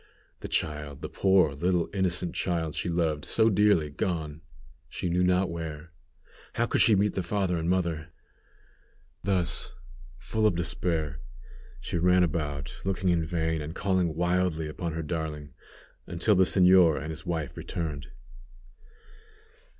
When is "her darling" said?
14.93-15.53